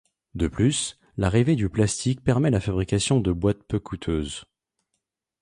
De 0.33 0.47
plus, 0.47 0.97
l'arrivée 1.17 1.55
du 1.55 1.69
plastique 1.69 2.23
permet 2.23 2.49
la 2.49 2.59
fabrication 2.59 3.19
de 3.19 3.31
boîtes 3.31 3.61
peu 3.67 3.77
coûteuses. 3.79 4.45